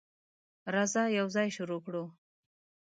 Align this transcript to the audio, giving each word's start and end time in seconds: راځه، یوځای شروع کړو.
راځه، 0.73 1.03
یوځای 1.19 1.47
شروع 1.57 1.79
کړو. 1.85 2.03